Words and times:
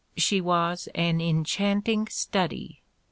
She 0.17 0.41
was 0.41 0.89
an 0.95 1.21
enchanting 1.21 2.07
study. 2.07 2.81